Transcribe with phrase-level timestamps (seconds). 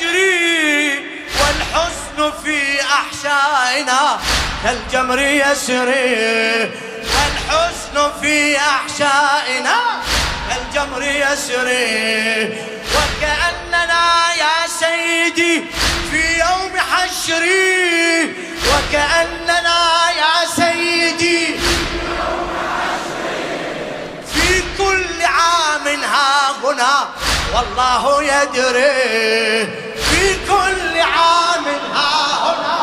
[0.00, 0.94] يجري
[1.40, 4.18] والحزن في أحشائنا
[4.64, 6.70] كالجمر يسري
[7.02, 9.76] والحزن في أحشائنا
[10.48, 12.58] كالجمر يسري
[12.94, 15.64] وكأننا يا سيدي
[16.10, 18.34] في يوم حشري
[18.68, 21.46] وكأننا يا سيدي
[24.34, 27.08] في كل عام ها هنا
[27.54, 29.87] والله يدري.
[30.18, 32.78] في كل عام ها هنا.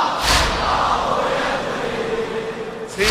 [2.95, 3.07] في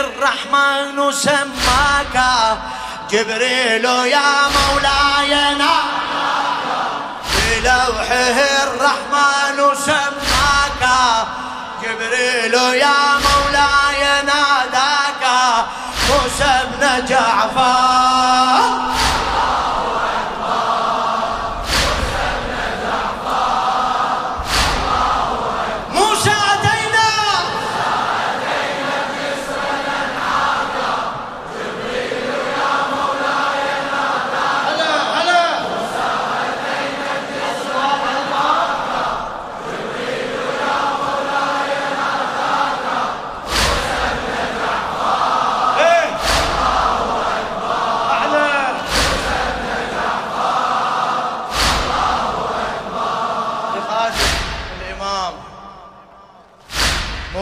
[0.00, 2.16] الرحمن سماك
[3.10, 5.54] جبريل يا مولاي
[7.32, 10.82] في لوحه الرحمن سماك
[11.82, 15.22] جبريل يا مولاي ناداك
[16.10, 18.99] موسى بن جعفر.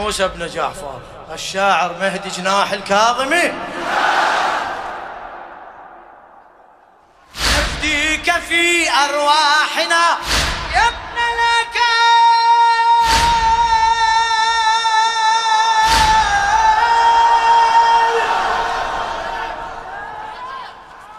[0.09, 1.01] موسى بن جعفر.
[1.33, 3.53] الشاعر مهدي جناح الكاظمي.
[7.35, 10.17] نفديك في أرواحنا.
[10.75, 11.89] يا ابن الأكارم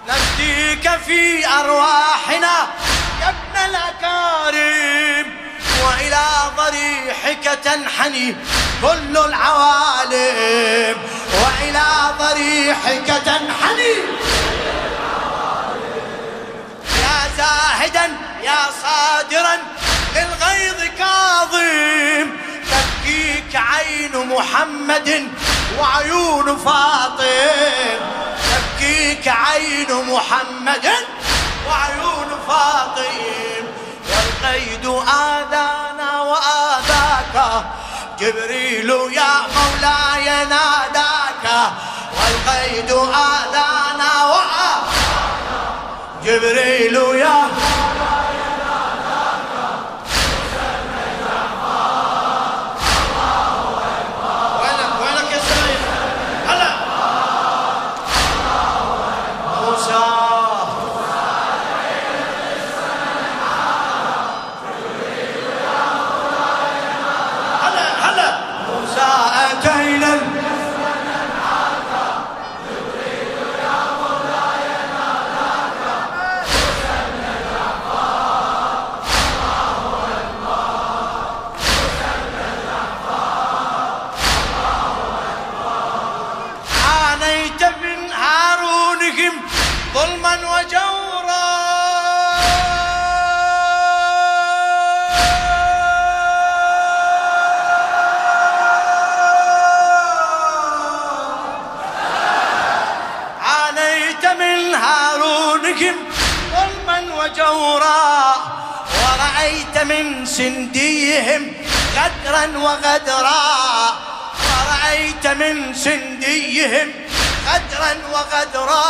[0.08, 2.79] نفديك في أرواحنا.
[7.40, 8.36] ضريحك تنحني
[8.82, 10.96] كل العوالم
[11.40, 11.86] وإلى
[12.18, 13.94] ضريحك تنحني.
[17.02, 18.06] يا زاهدا
[18.42, 19.56] يا صادرا
[20.14, 22.30] للغيظ كاظم
[22.70, 25.28] تبكيك عين محمد
[25.78, 28.00] وعيون فاطم.
[28.50, 30.86] تبكيك عين محمد
[31.68, 33.64] وعيون فاطم.
[34.10, 35.89] والقيد آذانا
[36.20, 37.64] وآذاك.
[38.20, 41.70] جبريل يا مولاي ناداك.
[42.16, 44.60] والقيد آذانا وآذاك
[46.24, 47.79] جبريل يا وينك
[105.80, 105.96] هارونهم
[106.52, 108.34] ظلما وجورا
[109.00, 111.52] ورأيت من سنديهم
[111.96, 113.42] غدرا وغدرا.
[114.50, 116.88] ورأيت من سنديهم
[117.46, 118.84] غدرا وغدرا.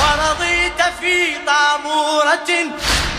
[0.00, 2.50] ورضيت في طامورة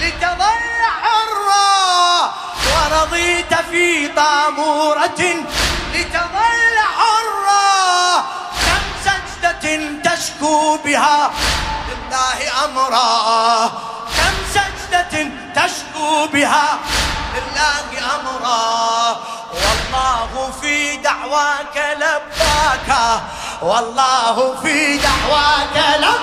[0.02, 2.34] لتظل حرا
[2.72, 5.22] ورضيت في طامورة
[5.94, 8.22] لتظل حرا
[8.66, 9.66] كم سجدة
[10.04, 11.32] تشكو بها
[12.66, 13.68] أمرا
[14.18, 16.80] كم سجدة تشكو بها؟
[17.36, 19.18] لله أمرا
[19.54, 22.90] والله في دعواك لباك.
[23.62, 26.22] والله في دعواك لباك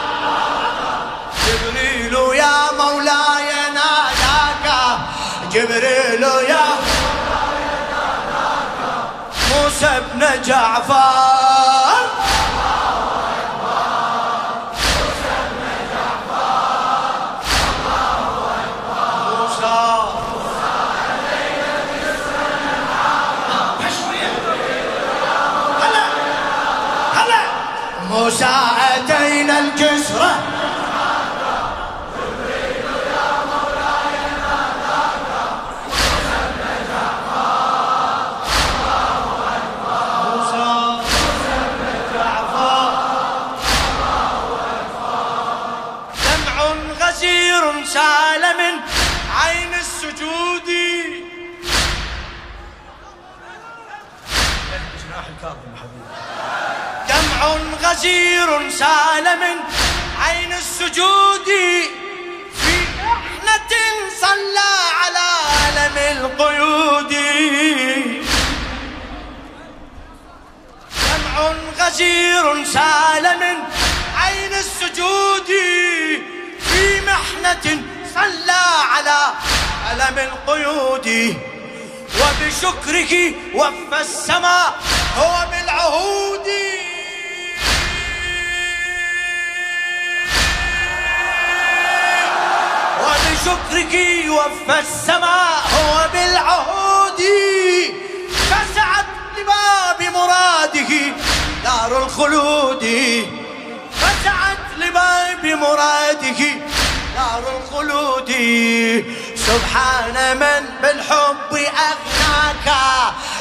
[1.46, 4.66] جبريل يا مولاي ناداك.
[5.52, 6.64] جبريل يا
[9.50, 11.27] موسى بن جعفر.
[57.38, 59.56] غزير سال من
[60.22, 61.48] عين السجود
[62.54, 63.72] في محنة
[64.20, 64.70] صلى
[65.00, 65.28] على
[65.62, 67.12] علم القيود.
[71.02, 73.56] دمع غزير سال من
[74.16, 75.50] عين السجود
[76.60, 77.82] في محنة
[78.14, 78.62] صلى
[78.92, 79.32] على
[79.92, 81.36] ألم القيود.
[82.20, 83.12] وبشكره
[83.54, 84.78] وفى السماء
[85.18, 86.27] هو بالعهود
[93.48, 93.94] وبشكرك
[94.28, 97.20] وفى السماء هو بالعهود.
[98.50, 99.06] فسعت
[99.38, 100.92] لباب مراده
[101.64, 102.84] دار الخلود.
[104.00, 106.40] فسعت لباب مراده
[107.16, 108.30] دار الخلود.
[109.36, 112.68] سبحان من بالحب أغناك.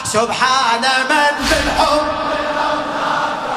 [0.03, 2.07] سبحان من بالحب
[2.59, 3.47] أغناك.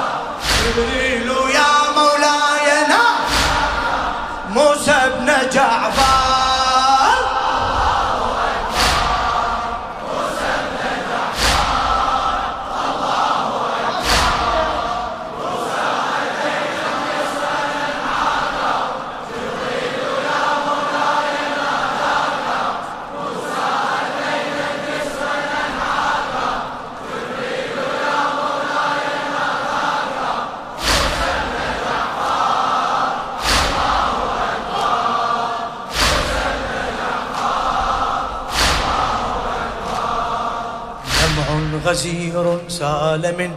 [41.90, 43.50] غزير سال من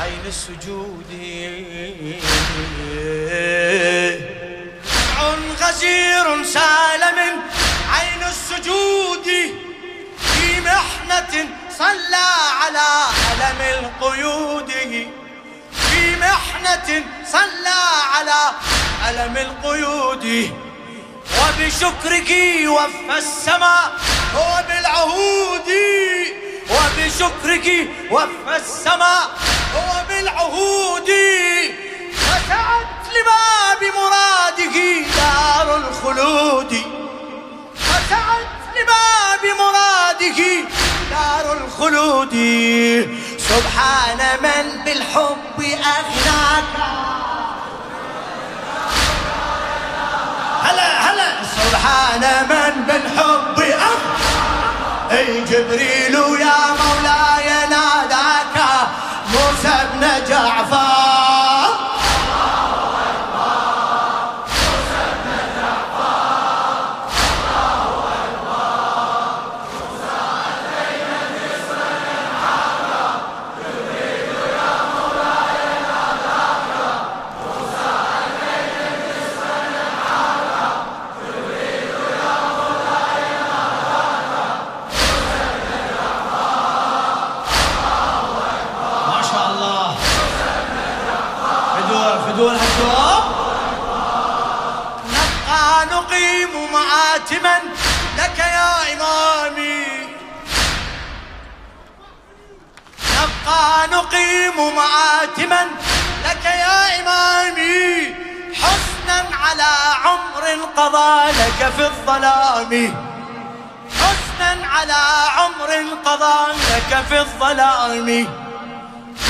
[0.00, 1.10] عين السجود.
[5.20, 7.34] دمع غزير سال من
[7.94, 9.26] عين السجود.
[10.18, 11.34] في محنة
[11.78, 12.28] صلى
[12.60, 12.88] على
[13.32, 14.70] ألم القيود.
[15.72, 17.80] في محنة صلى
[18.14, 18.40] على
[19.08, 20.52] ألم القيود.
[21.38, 22.30] وبشكرك
[22.68, 23.92] وفى السماء
[24.34, 25.68] هو بالعهود
[26.70, 29.24] وبشكرك وفى السماء
[29.74, 31.10] هو بالعهود
[32.16, 34.76] فسعت لباب مراده
[35.16, 36.72] دار الخلود.
[37.76, 40.40] فسعت لباب مراده
[41.10, 42.34] دار الخلود.
[43.38, 46.74] سبحان من بالحب أغناك.
[50.62, 51.30] هلا هلا.
[51.56, 53.27] سبحان من بالحب
[55.50, 57.27] جبريل يا مولاي؟
[92.38, 93.22] دون الدوام
[95.10, 97.58] نبقى نقيم معاتما
[98.18, 99.86] لك يا إمامي
[103.18, 105.66] نبقى نقيم معاتما
[106.24, 108.14] لك يا إمامي
[108.54, 109.72] حسنا على
[110.04, 110.44] عمر
[110.76, 112.94] قضى لك في الظلام.
[114.00, 115.02] حسنا على
[115.36, 115.70] عمر
[116.04, 118.26] قضى لك في الظلام.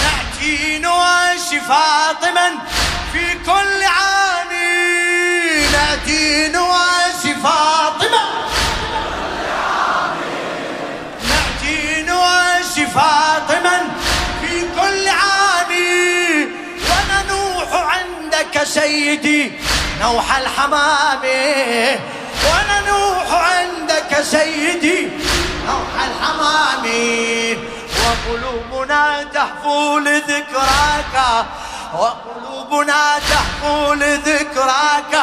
[0.03, 2.49] نأتي نواشي فاطما
[3.13, 4.53] في كل عام
[5.73, 8.23] نأتي نواسي فاطمة.
[11.29, 13.81] نأتي نواسي فاطمة
[14.41, 15.71] في كل عام.
[16.89, 19.53] وننوح عندك سيدي
[20.01, 21.25] نوح الحمام.
[22.45, 25.09] وننوح عندك سيدي
[25.67, 26.85] نوح الحمام.
[27.99, 31.17] وقلوبنا تحفو لذكراك.
[31.95, 35.15] وقلوبنا تحمل ذكراك.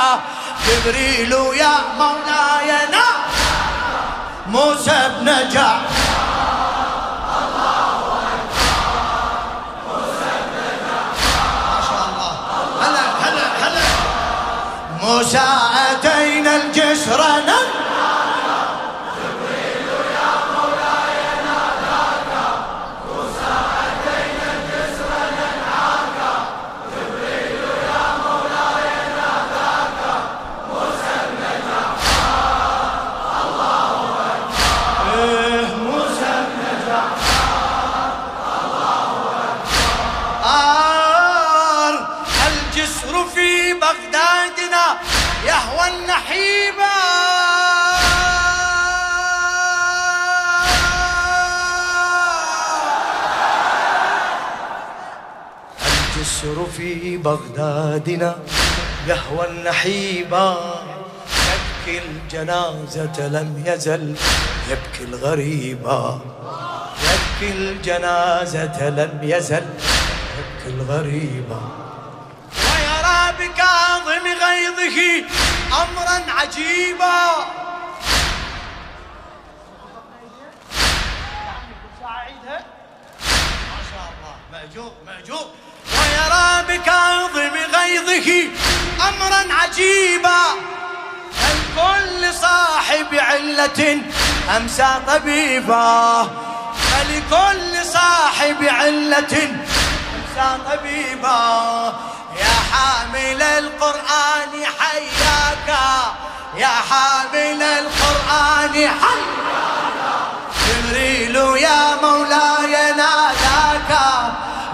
[0.68, 2.72] جبريل يا مولاي
[4.48, 5.96] موسى بن جعفر
[15.02, 15.48] موسى
[15.92, 17.85] أتينا الجسر نمر
[56.78, 58.36] في بغدادنا
[59.08, 60.58] يهوى النحيبا
[61.50, 64.16] يبكي الجنازة لم يزل
[64.70, 66.20] يبكي الغريبا
[67.04, 69.66] يبكي الجنازة لم يزل
[70.38, 71.62] يبكي الغريبا
[72.66, 75.00] ويرى بكاظم غيظه
[75.84, 77.20] أمرا عجيبا.
[86.68, 88.50] بكاظم غيظه
[89.08, 90.42] أمرا عجيبا.
[91.52, 94.02] الكل صاحب علة
[94.58, 96.28] أمسى طبيبا.
[96.92, 99.50] فلكل صاحب علة
[100.16, 101.94] أمسى طبيبا.
[102.40, 105.78] يا حامل القرآن حياك.
[106.58, 109.36] يا حامل القرآن حياك.
[110.68, 113.92] جبريل يا مولاي ناداك.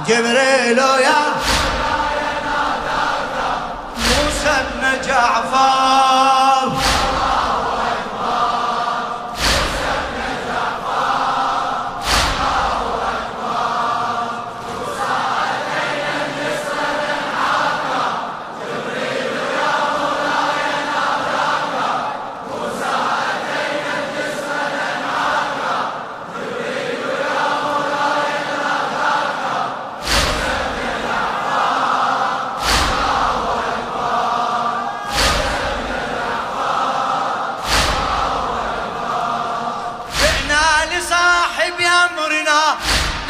[0.08, 1.22] جبريل يا
[5.12, 5.91] جعفر.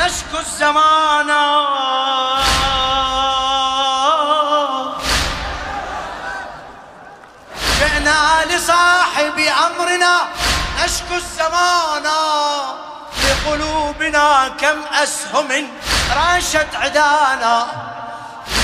[0.01, 1.31] نشكو الزمان.
[7.79, 10.15] جئنا لصاحب أمرنا
[10.83, 12.07] نشكو الزمان.
[13.23, 15.49] لقلوبنا كم أسهم
[16.17, 17.67] راشت عدانا.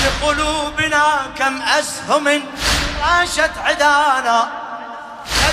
[0.04, 1.04] لقلوبنا
[1.38, 2.26] كم أسهم
[3.02, 4.48] راشت عدانا.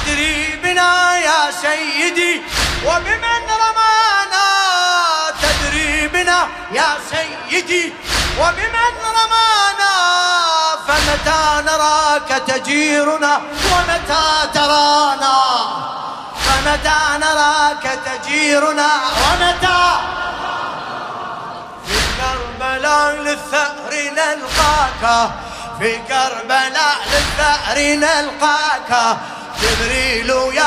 [0.05, 2.41] تدري بنا يا سيدي
[2.85, 3.24] وبمن
[8.39, 9.95] وبمن رمانا
[10.87, 13.33] فمتى نراك تجيرنا؟
[13.71, 15.37] ومتى ترانا؟
[16.45, 18.89] فمتى نراك تجيرنا؟
[19.21, 19.81] ومتى؟
[21.87, 25.03] في كربلاء للثأر نلقاك
[25.79, 28.91] في كربلاء للثأر نلقاك.
[29.61, 30.64] جبريل يا